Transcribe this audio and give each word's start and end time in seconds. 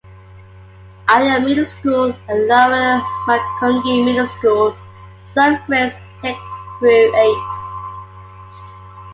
Eyer 1.09 1.41
Middle 1.41 1.63
School 1.63 2.15
and 2.27 2.47
Lower 2.47 3.03
Macungie 3.27 4.03
Middle 4.03 4.25
School 4.25 4.75
serve 5.31 5.63
grades 5.67 5.93
six 6.21 6.39
through 6.79 7.15
eight. 7.15 7.49